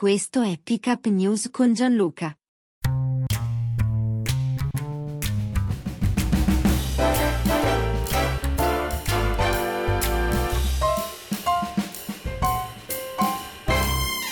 Questo 0.00 0.40
è 0.40 0.58
Pick 0.58 0.86
Up 0.86 1.06
News 1.08 1.50
con 1.50 1.74
Gianluca. 1.74 2.34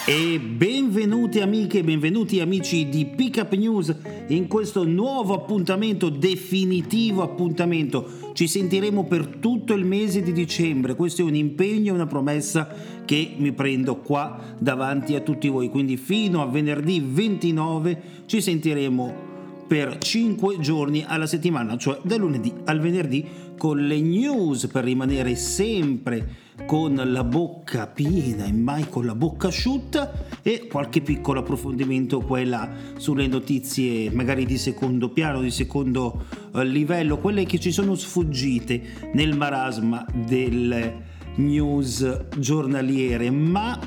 E 0.08 0.40
benvenuti 0.40 1.38
amiche 1.40 1.84
benvenuti 1.84 2.40
amici 2.40 2.88
di 2.88 3.04
Pick 3.04 3.42
Up 3.42 3.52
News 3.52 3.94
in 4.28 4.46
questo 4.46 4.84
nuovo 4.84 5.34
appuntamento, 5.34 6.08
definitivo 6.08 7.20
appuntamento. 7.20 8.32
Ci 8.32 8.46
sentiremo 8.46 9.04
per 9.04 9.26
tutto 9.26 9.74
il 9.74 9.84
mese 9.84 10.22
di 10.22 10.32
dicembre, 10.32 10.94
questo 10.94 11.20
è 11.20 11.24
un 11.26 11.34
impegno, 11.34 11.92
una 11.92 12.06
promessa 12.06 12.74
che 13.04 13.34
mi 13.36 13.52
prendo 13.52 13.96
qua 13.96 14.56
davanti 14.58 15.14
a 15.14 15.20
tutti 15.20 15.48
voi, 15.48 15.68
quindi 15.68 15.98
fino 15.98 16.40
a 16.40 16.46
venerdì 16.46 17.04
29 17.06 18.02
ci 18.24 18.40
sentiremo 18.40 19.27
per 19.68 19.98
5 19.98 20.58
giorni 20.60 21.04
alla 21.06 21.26
settimana, 21.26 21.76
cioè 21.76 22.00
da 22.02 22.16
lunedì 22.16 22.50
al 22.64 22.80
venerdì 22.80 23.24
con 23.58 23.86
le 23.86 24.00
news 24.00 24.66
per 24.68 24.84
rimanere 24.84 25.36
sempre 25.36 26.46
con 26.64 26.94
la 26.94 27.22
bocca 27.22 27.86
piena 27.86 28.46
e 28.46 28.52
mai 28.52 28.88
con 28.88 29.04
la 29.04 29.14
bocca 29.14 29.48
asciutta. 29.48 30.26
E 30.42 30.66
qualche 30.66 31.02
piccolo 31.02 31.40
approfondimento 31.40 32.20
quella 32.20 32.68
sulle 32.96 33.26
notizie 33.26 34.10
magari 34.10 34.46
di 34.46 34.56
secondo 34.56 35.10
piano, 35.10 35.42
di 35.42 35.50
secondo 35.50 36.24
eh, 36.54 36.64
livello, 36.64 37.18
quelle 37.18 37.44
che 37.44 37.60
ci 37.60 37.70
sono 37.70 37.94
sfuggite 37.94 39.10
nel 39.12 39.36
marasma 39.36 40.06
delle 40.26 41.16
news 41.36 42.26
giornaliere, 42.38 43.30
ma 43.30 43.78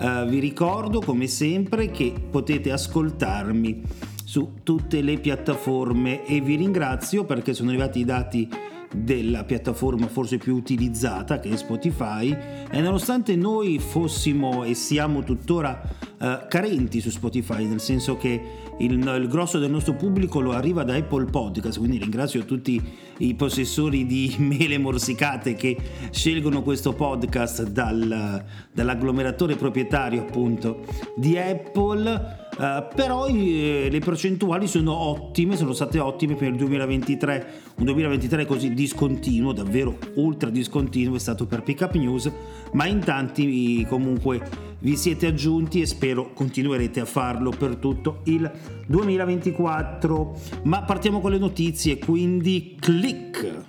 eh, 0.00 0.26
vi 0.26 0.40
ricordo 0.40 1.00
come 1.00 1.28
sempre 1.28 1.90
che 1.90 2.12
potete 2.30 2.72
ascoltarmi 2.72 3.82
su 4.28 4.56
tutte 4.62 5.00
le 5.00 5.18
piattaforme 5.18 6.26
e 6.26 6.42
vi 6.42 6.56
ringrazio 6.56 7.24
perché 7.24 7.54
sono 7.54 7.70
arrivati 7.70 8.00
i 8.00 8.04
dati 8.04 8.46
della 8.94 9.44
piattaforma 9.44 10.06
forse 10.06 10.36
più 10.36 10.54
utilizzata 10.54 11.40
che 11.40 11.48
è 11.48 11.56
Spotify 11.56 12.36
e 12.70 12.80
nonostante 12.82 13.36
noi 13.36 13.78
fossimo 13.78 14.64
e 14.64 14.74
siamo 14.74 15.22
tuttora 15.22 15.80
uh, 16.18 16.46
carenti 16.46 17.00
su 17.00 17.08
Spotify 17.08 17.64
nel 17.64 17.80
senso 17.80 18.18
che 18.18 18.38
il, 18.76 18.98
il, 18.98 19.28
grosso 19.30 19.58
del 19.58 19.70
nostro 19.70 19.94
pubblico 19.94 20.40
lo 20.40 20.52
arriva 20.52 20.84
da 20.84 20.94
Apple 20.94 21.24
Podcast 21.24 21.78
quindi 21.78 21.96
ringrazio 21.96 22.44
tutti 22.44 22.82
i 23.20 23.34
possessori 23.34 24.04
di 24.04 24.36
mele 24.40 24.76
morsicate 24.76 25.54
che 25.54 25.74
scelgono 26.10 26.62
questo 26.62 26.92
podcast 26.92 27.62
dal, 27.62 28.44
dall'agglomeratore 28.74 29.56
proprietario 29.56 30.20
appunto 30.20 30.84
di 31.16 31.38
Apple 31.38 32.46
Uh, 32.58 32.92
però 32.92 33.28
eh, 33.28 33.86
le 33.88 34.00
percentuali 34.00 34.66
sono 34.66 34.92
ottime, 34.92 35.56
sono 35.56 35.72
state 35.72 36.00
ottime 36.00 36.34
per 36.34 36.48
il 36.48 36.56
2023, 36.56 37.50
un 37.76 37.84
2023 37.84 38.46
così 38.46 38.74
discontinuo, 38.74 39.52
davvero 39.52 39.96
ultra 40.14 40.50
discontinuo 40.50 41.14
è 41.14 41.20
stato 41.20 41.46
per 41.46 41.62
Pickup 41.62 41.94
News, 41.94 42.32
ma 42.72 42.86
in 42.86 42.98
tanti 42.98 43.86
comunque 43.88 44.42
vi 44.80 44.96
siete 44.96 45.28
aggiunti 45.28 45.80
e 45.80 45.86
spero 45.86 46.32
continuerete 46.32 46.98
a 46.98 47.04
farlo 47.04 47.50
per 47.50 47.76
tutto 47.76 48.22
il 48.24 48.50
2024. 48.88 50.36
Ma 50.64 50.82
partiamo 50.82 51.20
con 51.20 51.30
le 51.30 51.38
notizie, 51.38 51.98
quindi 51.98 52.76
click! 52.80 53.66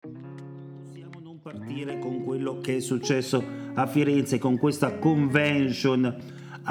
Possiamo 0.00 1.20
non 1.20 1.40
partire 1.42 1.98
con 1.98 2.24
quello 2.24 2.58
che 2.58 2.76
è 2.76 2.80
successo 2.80 3.67
a 3.78 3.86
Firenze 3.86 4.38
con 4.38 4.58
questa 4.58 4.98
convention 4.98 6.16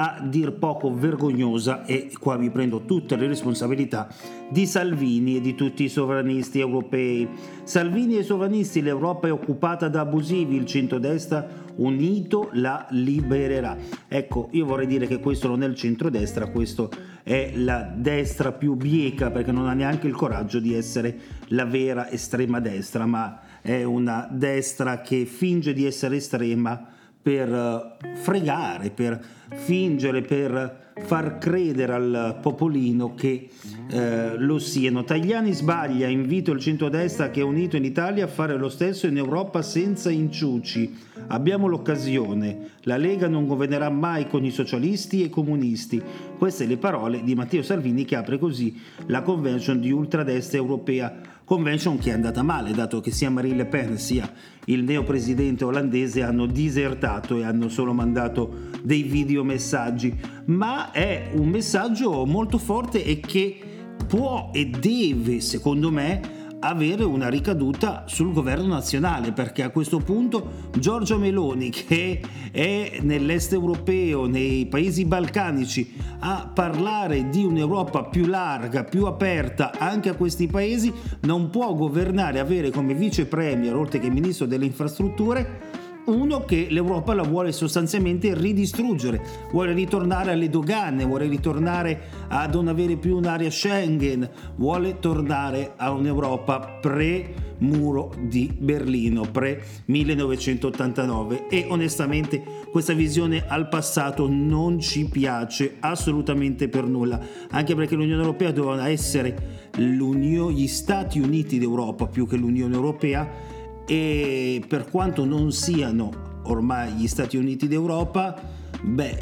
a 0.00 0.20
dir 0.22 0.52
poco 0.52 0.94
vergognosa 0.94 1.84
e 1.84 2.12
qua 2.20 2.36
mi 2.36 2.50
prendo 2.50 2.84
tutte 2.84 3.16
le 3.16 3.26
responsabilità 3.26 4.08
di 4.48 4.64
Salvini 4.64 5.36
e 5.36 5.40
di 5.40 5.54
tutti 5.56 5.82
i 5.82 5.88
sovranisti 5.88 6.60
europei. 6.60 7.26
Salvini 7.64 8.16
e 8.16 8.20
i 8.20 8.24
sovranisti, 8.24 8.82
l'Europa 8.82 9.26
è 9.26 9.32
occupata 9.32 9.88
da 9.88 10.02
abusivi, 10.02 10.54
il 10.54 10.66
centrodestra 10.66 11.66
unito 11.76 12.50
la 12.52 12.86
libererà. 12.90 13.76
Ecco, 14.06 14.50
io 14.52 14.66
vorrei 14.66 14.86
dire 14.86 15.06
che 15.06 15.18
questo 15.18 15.48
non 15.48 15.62
è 15.62 15.66
il 15.66 15.74
centrodestra, 15.74 16.46
questo 16.46 16.90
è 17.24 17.52
la 17.56 17.90
destra 17.92 18.52
più 18.52 18.74
bieca 18.74 19.30
perché 19.30 19.50
non 19.50 19.66
ha 19.66 19.74
neanche 19.74 20.06
il 20.06 20.14
coraggio 20.14 20.60
di 20.60 20.74
essere 20.74 21.18
la 21.48 21.64
vera 21.64 22.08
estrema 22.08 22.60
destra, 22.60 23.04
ma 23.04 23.40
è 23.60 23.82
una 23.82 24.28
destra 24.30 25.00
che 25.00 25.24
finge 25.24 25.72
di 25.72 25.86
essere 25.86 26.16
estrema 26.16 26.96
per 27.28 27.52
eh, 27.52 28.14
fregare, 28.14 28.88
per 28.88 29.22
fingere, 29.50 30.22
per 30.22 30.86
far 31.04 31.36
credere 31.36 31.92
al 31.92 32.38
popolino 32.40 33.14
che 33.14 33.50
eh, 33.90 34.38
lo 34.38 34.58
siano. 34.58 35.04
Tagliani 35.04 35.52
sbaglia, 35.52 36.06
invito 36.06 36.52
il 36.52 36.60
centrodestra 36.60 37.28
che 37.28 37.40
è 37.40 37.44
unito 37.44 37.76
in 37.76 37.84
Italia 37.84 38.24
a 38.24 38.28
fare 38.28 38.56
lo 38.56 38.70
stesso 38.70 39.06
in 39.06 39.18
Europa 39.18 39.60
senza 39.60 40.08
inciuci. 40.08 40.96
Abbiamo 41.26 41.66
l'occasione. 41.66 42.70
La 42.84 42.96
Lega 42.96 43.28
non 43.28 43.46
governerà 43.46 43.90
mai 43.90 44.26
con 44.26 44.46
i 44.46 44.50
socialisti 44.50 45.22
e 45.22 45.28
comunisti. 45.28 46.02
Queste 46.38 46.64
le 46.64 46.78
parole 46.78 47.22
di 47.22 47.34
Matteo 47.34 47.62
Salvini 47.62 48.06
che 48.06 48.16
apre 48.16 48.38
così 48.38 48.80
la 49.06 49.20
convention 49.20 49.80
di 49.80 49.90
ultradestra 49.90 50.56
europea 50.56 51.36
convention 51.48 51.96
che 51.96 52.10
è 52.10 52.12
andata 52.12 52.42
male, 52.42 52.72
dato 52.72 53.00
che 53.00 53.10
sia 53.10 53.30
Marine 53.30 53.56
Le 53.56 53.64
Pen 53.64 53.96
sia 53.96 54.30
il 54.66 54.84
neopresidente 54.84 55.64
olandese 55.64 56.22
hanno 56.22 56.44
disertato 56.44 57.38
e 57.38 57.44
hanno 57.44 57.70
solo 57.70 57.94
mandato 57.94 58.68
dei 58.82 59.02
videomessaggi, 59.02 60.14
ma 60.44 60.90
è 60.90 61.30
un 61.32 61.48
messaggio 61.48 62.26
molto 62.26 62.58
forte 62.58 63.02
e 63.02 63.20
che 63.20 63.58
può 64.06 64.50
e 64.52 64.66
deve, 64.66 65.40
secondo 65.40 65.90
me, 65.90 66.37
avere 66.60 67.04
una 67.04 67.28
ricaduta 67.28 68.04
sul 68.06 68.32
governo 68.32 68.66
nazionale 68.66 69.32
perché 69.32 69.62
a 69.62 69.70
questo 69.70 69.98
punto 69.98 70.68
Giorgio 70.78 71.18
Meloni 71.18 71.70
che 71.70 72.20
è 72.50 72.98
nell'est 73.02 73.52
europeo, 73.52 74.26
nei 74.26 74.66
paesi 74.66 75.04
balcanici 75.04 75.94
a 76.20 76.50
parlare 76.52 77.28
di 77.28 77.44
un'Europa 77.44 78.04
più 78.04 78.26
larga, 78.26 78.84
più 78.84 79.06
aperta 79.06 79.72
anche 79.78 80.08
a 80.08 80.14
questi 80.14 80.46
paesi 80.48 80.92
non 81.20 81.50
può 81.50 81.74
governare, 81.74 82.40
avere 82.40 82.70
come 82.70 82.94
vice 82.94 83.26
premier 83.26 83.74
oltre 83.74 84.00
che 84.00 84.10
ministro 84.10 84.46
delle 84.46 84.64
infrastrutture 84.64 85.86
uno 86.08 86.44
che 86.44 86.66
l'Europa 86.70 87.14
la 87.14 87.22
vuole 87.22 87.52
sostanzialmente 87.52 88.34
ridistruggere, 88.34 89.20
vuole 89.52 89.72
ritornare 89.72 90.32
alle 90.32 90.48
dogane, 90.48 91.04
vuole 91.04 91.26
ritornare 91.26 92.00
a 92.28 92.46
non 92.46 92.68
avere 92.68 92.96
più 92.96 93.16
un'area 93.16 93.50
Schengen, 93.50 94.28
vuole 94.56 94.98
tornare 94.98 95.72
a 95.76 95.90
un'Europa 95.90 96.78
pre 96.80 97.46
muro 97.58 98.12
di 98.20 98.54
Berlino, 98.56 99.22
pre 99.30 99.62
1989 99.86 101.48
e 101.48 101.66
onestamente 101.68 102.42
questa 102.70 102.92
visione 102.92 103.44
al 103.46 103.68
passato 103.68 104.28
non 104.28 104.80
ci 104.80 105.06
piace 105.06 105.76
assolutamente 105.80 106.68
per 106.68 106.84
nulla, 106.84 107.20
anche 107.50 107.74
perché 107.74 107.96
l'Unione 107.96 108.22
Europea 108.22 108.52
doveva 108.52 108.88
essere 108.88 109.66
gli 109.76 110.66
Stati 110.66 111.20
Uniti 111.20 111.58
d'Europa 111.58 112.06
più 112.06 112.26
che 112.26 112.36
l'Unione 112.36 112.74
Europea 112.74 113.56
e 113.90 114.62
per 114.68 114.90
quanto 114.90 115.24
non 115.24 115.50
siano 115.50 116.42
ormai 116.44 116.92
gli 116.92 117.08
Stati 117.08 117.38
Uniti 117.38 117.68
d'Europa, 117.68 118.38
beh, 118.82 119.18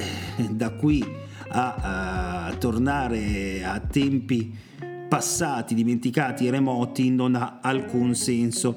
da 0.51 0.71
qui 0.73 1.05
a, 1.51 2.47
a 2.49 2.55
tornare 2.55 3.63
a 3.65 3.79
tempi 3.79 4.53
passati, 5.09 5.73
dimenticati 5.75 6.47
e 6.47 6.51
remoti 6.51 7.11
non 7.11 7.37
ha 7.37 7.61
alcun 7.63 8.17
senso. 8.17 8.77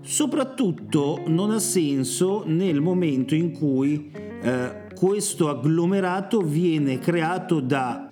Soprattutto 0.00 1.22
non 1.26 1.50
ha 1.50 1.58
senso 1.58 2.42
nel 2.46 2.80
momento 2.80 3.34
in 3.34 3.52
cui 3.52 4.10
eh, 4.10 4.86
questo 4.94 5.50
agglomerato 5.50 6.40
viene 6.40 6.98
creato 6.98 7.60
da 7.60 8.08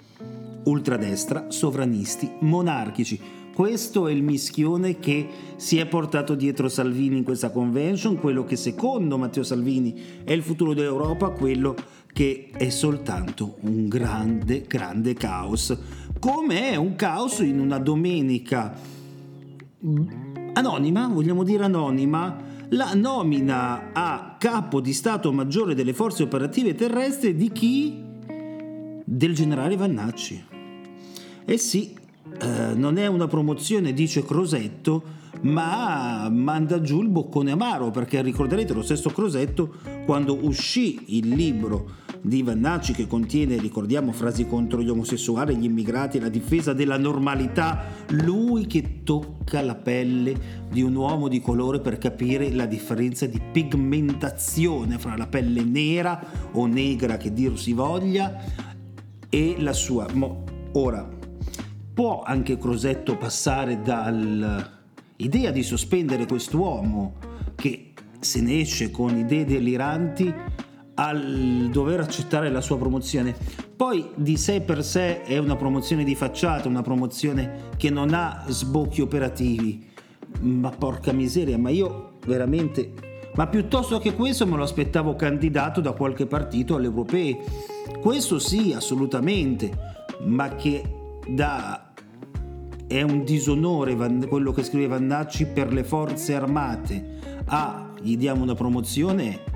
ultradestra, 0.65 1.47
sovranisti, 1.49 2.31
monarchici 2.41 3.41
questo 3.55 4.09
è 4.09 4.13
il 4.13 4.23
mischione 4.23 4.99
che 4.99 5.29
si 5.57 5.79
è 5.79 5.87
portato 5.87 6.35
dietro 6.35 6.69
Salvini 6.69 7.19
in 7.19 7.25
questa 7.25 7.51
convention, 7.51 8.19
quello 8.19 8.45
che 8.45 8.57
secondo 8.57 9.19
Matteo 9.19 9.43
Salvini 9.43 9.95
è 10.25 10.33
il 10.33 10.43
futuro 10.43 10.75
dell'Europa, 10.75 11.31
quello 11.31 11.75
che 12.13 12.51
è 12.53 12.69
soltanto 12.71 13.57
un 13.61 13.89
grande, 13.89 14.65
grande 14.67 15.15
caos. 15.15 15.77
Come 16.19 16.71
è 16.71 16.77
un 16.77 16.95
caos 16.97 17.41
in 17.41 17.59
una 17.59 17.79
domenica 17.79 18.75
anonima, 20.55 21.09
vogliamo 21.09 21.43
dire 21.43 21.65
anonima, 21.65 22.37
la 22.71 22.95
nomina 22.95 23.91
a 23.93 24.37
capo 24.39 24.81
di 24.81 24.93
Stato 24.93 25.33
Maggiore 25.33 25.75
delle 25.75 25.93
Forze 25.93 26.23
Operative 26.23 26.75
Terrestri 26.75 27.35
di 27.35 27.51
chi? 27.53 28.03
Del 29.05 29.35
generale 29.35 29.77
Vannacci. 29.77 30.45
Eh 31.45 31.59
sì, 31.59 32.01
eh, 32.41 32.75
non 32.75 32.99
è 32.99 33.07
una 33.07 33.27
promozione, 33.27 33.93
dice 33.93 34.25
Crosetto, 34.25 35.21
ma 35.43 36.29
manda 36.31 36.81
giù 36.81 37.03
il 37.03 37.09
boccone 37.09 37.51
amaro 37.51 37.91
perché 37.91 38.23
ricorderete 38.23 38.73
lo 38.73 38.83
stesso 38.83 39.11
Crosetto 39.11 39.75
quando 40.05 40.39
uscì 40.45 41.17
il 41.19 41.31
libro 41.31 42.01
di 42.21 42.43
Vannacci 42.43 42.93
che 42.93 43.09
contiene, 43.09 43.57
ricordiamo, 43.57 44.13
frasi 44.13 44.47
contro 44.47 44.81
gli 44.81 44.89
omosessuali, 44.89 45.57
gli 45.57 45.65
immigrati, 45.65 46.21
la 46.21 46.29
difesa 46.29 46.73
della 46.73 46.97
normalità, 46.97 47.85
lui 48.11 48.67
che 48.67 49.03
tocca 49.03 49.61
la 49.61 49.75
pelle 49.75 50.67
di 50.71 50.83
un 50.83 50.95
uomo 50.95 51.27
di 51.27 51.41
colore 51.41 51.81
per 51.81 51.99
capire 51.99 52.53
la 52.53 52.67
differenza 52.67 53.27
di 53.27 53.41
pigmentazione 53.41 54.99
fra 54.99 55.17
la 55.17 55.27
pelle 55.27 55.65
nera 55.65 56.25
o 56.53 56.67
negra 56.67 57.17
che 57.17 57.33
dir 57.33 57.59
si 57.59 57.73
voglia 57.73 58.41
e 59.29 59.57
la 59.59 59.73
sua. 59.73 60.07
Ora, 60.75 61.21
può 61.93 62.23
anche 62.23 62.59
Crosetto 62.59 63.17
passare 63.17 63.81
dall'idea 63.83 65.51
di 65.51 65.63
sospendere 65.63 66.27
quest'uomo 66.27 67.15
che 67.55 67.93
se 68.19 68.41
ne 68.41 68.61
esce 68.61 68.91
con 68.91 69.17
idee 69.17 69.45
deliranti 69.45 70.33
al 70.95 71.69
dover 71.71 72.01
accettare 72.01 72.51
la 72.51 72.61
sua 72.61 72.79
promozione. 72.79 73.35
Poi 73.75 74.11
di 74.15 74.37
sé 74.37 74.61
per 74.61 74.85
sé 74.85 75.23
è 75.23 75.39
una 75.39 75.57
promozione 75.57 76.05
di 76.05 76.15
facciata, 76.15 76.69
una 76.69 76.83
promozione 76.83 77.71
che 77.77 77.91
non 77.91 78.15
ha 78.15 78.45
sbocchi 78.47 79.01
operativi. 79.01 79.91
Ma 80.41 80.71
porca 80.71 81.13
miseria, 81.13 81.59
ma 81.59 81.71
io 81.71 82.19
veramente... 82.27 83.11
Ma 83.35 83.47
piuttosto 83.47 83.99
che 83.99 84.13
questo 84.13 84.47
me 84.47 84.57
lo 84.57 84.63
aspettavo 84.63 85.17
candidato 85.17 85.81
da 85.81 85.93
qualche 85.93 86.27
partito 86.27 86.77
alle 86.77 86.87
europee. 86.87 87.39
Questo 88.01 88.39
sì, 88.39 88.75
assolutamente, 88.75 89.71
ma 90.25 90.55
che 90.55 91.02
da... 91.29 91.93
È 92.87 93.01
un 93.01 93.25
disonore 93.25 93.97
quello 94.27 94.53
che 94.53 94.63
scrive 94.63 94.87
Vannacci 94.89 95.47
per 95.47 95.73
le 95.73 95.83
forze 95.83 96.35
armate. 96.35 97.41
Ah, 97.47 97.91
gli 98.03 98.19
diamo 98.19 98.43
una 98.43 98.55
promozione 98.55 99.53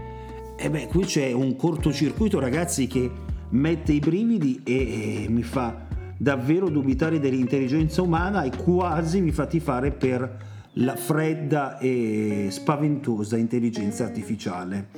e 0.58 0.70
beh, 0.70 0.86
qui 0.86 1.04
c'è 1.04 1.32
un 1.32 1.54
cortocircuito, 1.54 2.38
ragazzi, 2.40 2.86
che 2.86 3.10
mette 3.50 3.92
i 3.92 3.98
brividi 3.98 4.62
e, 4.64 5.24
e 5.24 5.28
mi 5.28 5.42
fa 5.42 5.84
davvero 6.16 6.70
dubitare 6.70 7.20
dell'intelligenza 7.20 8.00
umana 8.00 8.42
e 8.42 8.50
quasi 8.56 9.20
mi 9.20 9.32
fa 9.32 9.44
tifare 9.44 9.90
per 9.90 10.44
la 10.78 10.96
fredda 10.96 11.78
e 11.78 12.46
spaventosa 12.48 13.36
intelligenza 13.36 14.04
artificiale. 14.04 14.88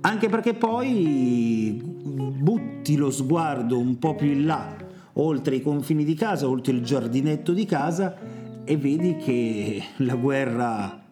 Anche 0.00 0.28
perché 0.28 0.54
poi 0.54 1.80
butti 1.80 2.96
lo 2.96 3.10
sguardo 3.10 3.78
un 3.78 4.00
po' 4.00 4.16
più 4.16 4.32
in 4.32 4.46
là, 4.46 4.74
oltre 5.14 5.56
i 5.56 5.62
confini 5.62 6.04
di 6.04 6.14
casa, 6.14 6.48
oltre 6.48 6.72
il 6.72 6.82
giardinetto 6.82 7.52
di 7.52 7.64
casa 7.64 8.16
e 8.64 8.76
vedi 8.76 9.16
che 9.16 9.82
la 9.98 10.14
guerra 10.14 11.04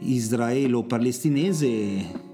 israelo-palestinese 0.00 2.26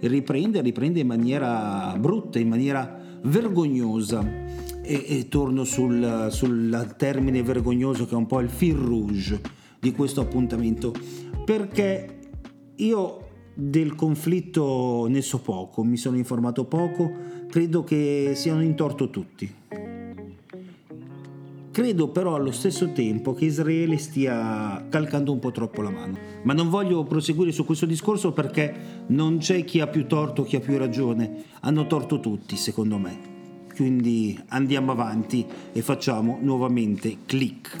riprende, 0.00 0.60
riprende 0.60 1.00
in 1.00 1.06
maniera 1.06 1.96
brutta, 1.98 2.38
in 2.38 2.48
maniera 2.48 3.00
vergognosa. 3.22 4.46
E, 4.82 5.04
e 5.06 5.28
torno 5.28 5.64
sul, 5.64 6.28
sul 6.30 6.94
termine 6.96 7.42
vergognoso 7.42 8.06
che 8.06 8.14
è 8.14 8.16
un 8.16 8.24
po' 8.24 8.40
il 8.40 8.48
fil 8.48 8.74
rouge 8.74 9.38
di 9.78 9.92
questo 9.92 10.22
appuntamento, 10.22 10.94
perché 11.44 12.20
io 12.76 13.26
del 13.52 13.94
conflitto 13.94 15.06
ne 15.08 15.20
so 15.20 15.40
poco, 15.40 15.84
mi 15.84 15.98
sono 15.98 16.16
informato 16.16 16.64
poco, 16.64 17.12
credo 17.48 17.84
che 17.84 18.32
siano 18.34 18.62
in 18.62 18.74
torto 18.76 19.10
tutti. 19.10 19.66
Credo 21.78 22.08
però 22.08 22.34
allo 22.34 22.50
stesso 22.50 22.90
tempo 22.90 23.34
che 23.34 23.44
Israele 23.44 23.98
stia 23.98 24.84
calcando 24.88 25.30
un 25.30 25.38
po' 25.38 25.52
troppo 25.52 25.80
la 25.80 25.90
mano. 25.90 26.18
Ma 26.42 26.52
non 26.52 26.70
voglio 26.70 27.04
proseguire 27.04 27.52
su 27.52 27.64
questo 27.64 27.86
discorso 27.86 28.32
perché 28.32 29.04
non 29.06 29.38
c'è 29.38 29.62
chi 29.62 29.78
ha 29.78 29.86
più 29.86 30.08
torto, 30.08 30.42
chi 30.42 30.56
ha 30.56 30.60
più 30.60 30.76
ragione. 30.76 31.44
Hanno 31.60 31.86
torto 31.86 32.18
tutti, 32.18 32.56
secondo 32.56 32.98
me. 32.98 33.66
Quindi 33.76 34.36
andiamo 34.48 34.90
avanti 34.90 35.46
e 35.72 35.80
facciamo 35.80 36.38
nuovamente 36.40 37.18
click. 37.24 37.76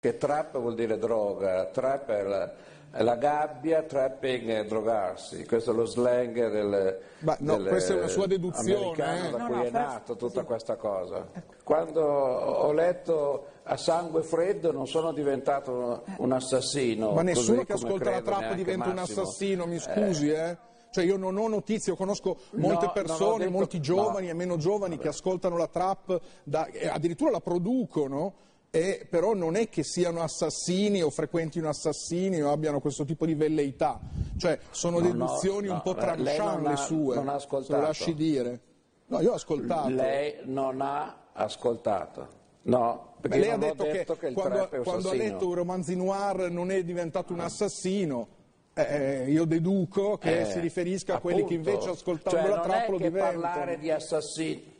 Che 0.00 0.16
trap 0.16 0.58
vuol 0.58 0.76
dire 0.76 0.96
droga, 0.96 1.66
trap 1.66 2.08
è 2.08 2.22
la 2.22 2.54
la 2.90 3.16
gabbia, 3.16 3.82
trapping 3.82 4.48
e 4.48 4.64
drogarsi, 4.64 5.44
questo 5.46 5.72
è 5.72 5.74
lo 5.74 5.84
slang 5.84 6.50
del, 6.50 6.98
Ma 7.20 7.36
no, 7.40 7.56
del 7.56 7.68
questa 7.68 7.94
è 7.94 7.98
una 7.98 8.08
sua 8.08 8.26
deduzione, 8.26 8.92
eh? 8.92 9.30
da 9.30 9.36
no, 9.36 9.46
cui 9.46 9.56
no, 9.56 9.62
è 9.62 9.70
nato 9.70 10.16
tutta 10.16 10.40
sì. 10.40 10.46
questa 10.46 10.76
cosa. 10.76 11.28
Quando 11.62 12.02
ho 12.02 12.72
letto 12.72 13.46
a 13.64 13.76
sangue 13.76 14.22
freddo 14.22 14.72
non 14.72 14.86
sono 14.86 15.12
diventato 15.12 16.02
un 16.16 16.32
assassino. 16.32 17.12
Ma 17.12 17.22
nessuno 17.22 17.64
che 17.64 17.74
ascolta 17.74 18.10
la 18.10 18.22
trappa 18.22 18.54
diventa 18.54 18.86
Massimo. 18.86 19.20
un 19.20 19.26
assassino, 19.26 19.66
mi 19.66 19.78
scusi, 19.78 20.30
eh? 20.30 20.48
eh? 20.48 20.58
Cioè 20.90 21.04
io 21.04 21.18
non 21.18 21.36
ho 21.36 21.46
notizie, 21.46 21.92
io 21.92 21.98
conosco 21.98 22.38
molte 22.52 22.86
no, 22.86 22.92
persone, 22.92 23.44
detto, 23.44 23.50
molti 23.50 23.80
giovani 23.80 24.26
no. 24.26 24.32
e 24.32 24.34
meno 24.34 24.56
giovani 24.56 24.96
Vabbè. 24.96 25.02
che 25.02 25.08
ascoltano 25.08 25.58
la 25.58 25.66
trap, 25.66 26.18
da, 26.42 26.66
addirittura 26.90 27.30
la 27.30 27.40
producono 27.40 28.34
e 28.70 29.06
però 29.08 29.34
non 29.34 29.56
è 29.56 29.68
che 29.68 29.82
siano 29.82 30.22
assassini 30.22 31.02
o 31.02 31.08
frequentino 31.10 31.68
assassini 31.68 32.42
o 32.42 32.50
abbiano 32.50 32.80
questo 32.80 33.04
tipo 33.04 33.24
di 33.24 33.34
velleità, 33.34 33.98
cioè 34.36 34.58
sono 34.70 34.98
no, 34.98 35.06
deduzioni 35.06 35.68
no, 35.68 35.74
un 35.74 35.82
po' 35.82 35.94
tranchant 35.94 36.66
le 36.66 36.76
sue, 36.76 37.14
non 37.14 37.28
ha 37.28 37.34
ascoltato. 37.34 37.80
lo 37.80 37.86
lasci 37.86 38.14
dire. 38.14 38.60
No, 39.06 39.20
io 39.20 39.30
ho 39.30 39.34
ascoltato. 39.34 39.88
Lei 39.88 40.40
non 40.44 40.82
ha 40.82 41.28
ascoltato. 41.32 42.36
No, 42.62 43.14
perché 43.20 43.38
lei 43.38 43.50
ha 43.50 43.56
detto, 43.56 43.84
detto, 43.84 44.16
che, 44.16 44.28
che 44.28 44.32
quando, 44.34 44.68
quando 44.82 45.10
ha 45.10 45.14
letto 45.14 45.54
romanzi 45.54 45.96
noir 45.96 46.50
non 46.50 46.70
è 46.70 46.84
diventato 46.84 47.32
un 47.32 47.40
assassino. 47.40 48.36
Eh, 48.74 49.30
io 49.30 49.44
deduco 49.44 50.18
che 50.18 50.42
eh, 50.42 50.44
si 50.44 50.60
riferisca 50.60 51.16
a 51.16 51.20
quelli 51.20 51.44
che 51.44 51.54
invece 51.54 51.88
ascoltando 51.88 52.38
cioè, 52.38 52.48
la 52.48 52.60
trappola 52.60 52.98
diventano. 52.98 53.40
parlare 53.40 53.78
di 53.78 53.90
assassini. 53.90 54.76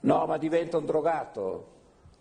No, 0.00 0.26
ma 0.26 0.38
diventa 0.38 0.78
un 0.78 0.86
drogato. 0.86 1.73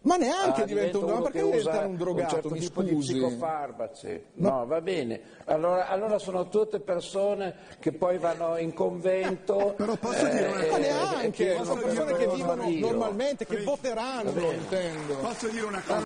Ma 0.03 0.17
neanche 0.17 0.63
ah, 0.63 0.65
diventa 0.65 0.97
un 0.97 1.05
drogato, 1.05 1.31
perché 1.31 1.57
diventa 1.57 1.85
un 1.85 1.95
drogato? 1.95 2.23
Un 2.23 2.29
certo 2.29 2.49
mi 2.49 2.59
tipo 2.59 2.81
scusi. 2.81 3.13
di 3.13 3.19
psicofarmaci. 3.19 4.21
No. 4.33 4.49
no, 4.49 4.65
va 4.65 4.81
bene. 4.81 5.21
Allora, 5.45 5.87
allora, 5.87 6.19
sono 6.19 6.49
tutte 6.49 6.81
persone 6.81 7.55
che 7.79 7.93
poi 7.93 8.17
vanno 8.17 8.57
in 8.57 8.73
convento. 8.73 9.73
Però 9.77 9.95
posso 9.95 10.27
eh, 10.27 10.31
dire 10.31 10.47
una 10.47 10.59
cosa? 10.59 10.71
Ma 10.71 10.77
neanche, 10.77 11.63
sono 11.63 11.81
persone 11.81 12.13
che 12.15 12.27
vivono 12.27 12.65
Dio. 12.65 12.87
normalmente, 12.87 13.45
che 13.45 13.63
voteranno, 13.63 14.51
intendo. 14.51 15.15
Posso 15.21 15.47
dire 15.47 15.65
una 15.65 15.81
cosa? 15.85 16.05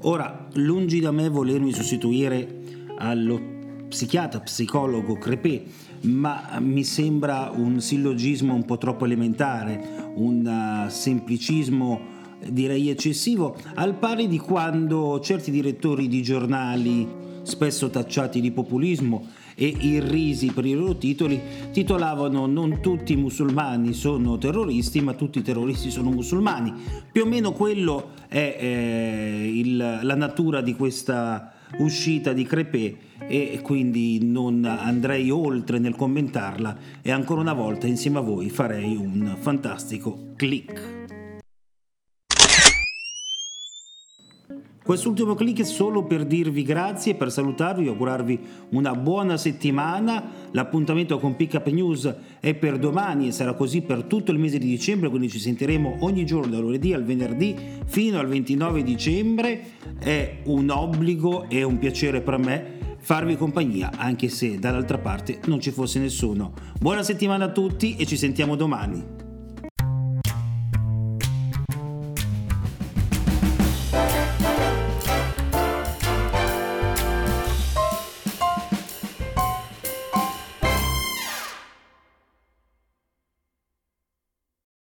Ora, 0.00 0.48
lungi 0.54 0.98
da 0.98 1.12
me 1.12 1.28
volermi 1.28 1.72
sostituire 1.72 2.46
allo 2.98 3.56
psichiatra, 3.86 4.40
psicologo 4.40 5.14
Crepè, 5.14 5.62
ma 6.02 6.58
mi 6.58 6.82
sembra 6.82 7.52
un 7.54 7.80
sillogismo 7.80 8.52
un 8.52 8.64
po' 8.64 8.78
troppo 8.78 9.04
elementare, 9.04 10.10
un 10.14 10.44
uh, 10.44 10.90
semplicismo 10.90 12.16
direi 12.46 12.88
eccessivo, 12.88 13.56
al 13.74 13.94
pari 13.94 14.28
di 14.28 14.38
quando 14.38 15.20
certi 15.20 15.50
direttori 15.50 16.08
di 16.08 16.22
giornali, 16.22 17.06
spesso 17.42 17.88
tacciati 17.88 18.40
di 18.40 18.50
populismo 18.50 19.26
e 19.54 19.74
irrisi 19.80 20.52
per 20.52 20.66
i 20.66 20.74
loro 20.74 20.96
titoli, 20.96 21.40
titolavano 21.72 22.46
Non 22.46 22.80
tutti 22.80 23.14
i 23.14 23.16
musulmani 23.16 23.92
sono 23.92 24.38
terroristi, 24.38 25.00
ma 25.00 25.14
tutti 25.14 25.38
i 25.38 25.42
terroristi 25.42 25.90
sono 25.90 26.10
musulmani. 26.10 26.72
Più 27.10 27.22
o 27.22 27.26
meno 27.26 27.52
quello 27.52 28.10
è 28.28 28.56
eh, 28.58 29.50
il, 29.52 29.76
la 29.76 30.14
natura 30.14 30.60
di 30.60 30.74
questa 30.74 31.54
uscita 31.78 32.32
di 32.32 32.44
Crepè 32.44 32.94
e 33.26 33.60
quindi 33.62 34.24
non 34.24 34.64
andrei 34.64 35.30
oltre 35.30 35.78
nel 35.78 35.96
commentarla 35.96 36.76
e 37.02 37.10
ancora 37.10 37.40
una 37.40 37.52
volta 37.52 37.86
insieme 37.86 38.18
a 38.18 38.22
voi 38.22 38.48
farei 38.48 38.96
un 38.96 39.36
fantastico 39.38 40.32
click. 40.36 40.97
Quest'ultimo 44.88 45.34
clic 45.34 45.60
è 45.60 45.64
solo 45.64 46.04
per 46.04 46.24
dirvi 46.24 46.62
grazie, 46.62 47.14
per 47.14 47.30
salutarvi 47.30 47.84
e 47.84 47.88
augurarvi 47.88 48.40
una 48.70 48.94
buona 48.94 49.36
settimana. 49.36 50.30
L'appuntamento 50.52 51.18
con 51.18 51.36
Pick 51.36 51.52
Up 51.56 51.66
News 51.68 52.14
è 52.40 52.54
per 52.54 52.78
domani 52.78 53.26
e 53.26 53.32
sarà 53.32 53.52
così 53.52 53.82
per 53.82 54.04
tutto 54.04 54.32
il 54.32 54.38
mese 54.38 54.56
di 54.56 54.66
dicembre, 54.66 55.10
quindi 55.10 55.28
ci 55.28 55.40
sentiremo 55.40 55.98
ogni 56.00 56.24
giorno 56.24 56.52
dal 56.52 56.62
lunedì 56.62 56.94
al 56.94 57.04
venerdì 57.04 57.54
fino 57.84 58.18
al 58.18 58.28
29 58.28 58.82
dicembre. 58.82 59.60
È 59.98 60.38
un 60.44 60.70
obbligo 60.70 61.50
e 61.50 61.62
un 61.64 61.76
piacere 61.76 62.22
per 62.22 62.38
me 62.38 62.96
farvi 62.98 63.36
compagnia, 63.36 63.90
anche 63.94 64.30
se 64.30 64.58
dall'altra 64.58 64.96
parte 64.96 65.40
non 65.48 65.60
ci 65.60 65.70
fosse 65.70 65.98
nessuno. 65.98 66.54
Buona 66.80 67.02
settimana 67.02 67.44
a 67.44 67.52
tutti 67.52 67.96
e 67.96 68.06
ci 68.06 68.16
sentiamo 68.16 68.56
domani. 68.56 69.27